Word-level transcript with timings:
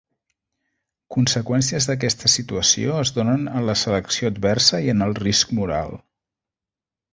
Conseqüències 1.15 1.87
d'aquesta 1.89 2.31
situació 2.37 2.97
es 3.03 3.13
donen 3.19 3.45
en 3.61 3.69
la 3.69 3.77
selecció 3.83 4.33
adversa 4.35 4.83
i 4.89 4.93
en 4.97 5.09
el 5.09 5.17
risc 5.23 5.55
moral. 5.61 5.97